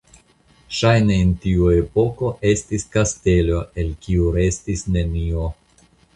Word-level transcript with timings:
Ŝajne 0.77 1.17
en 1.25 1.33
tiu 1.43 1.67
epoko 1.73 2.31
estis 2.53 2.87
kastelo 2.97 3.61
el 3.83 3.93
kiu 4.09 4.35
restis 4.41 4.85
nenio. 4.99 5.47